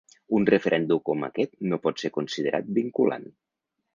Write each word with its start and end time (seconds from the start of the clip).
Un 0.35 0.45
referèndum 0.49 1.01
com 1.09 1.25
aquest 1.27 1.53
no 1.73 1.79
pot 1.85 2.03
ser 2.05 2.11
considerat 2.17 2.71
vinculant. 2.81 3.29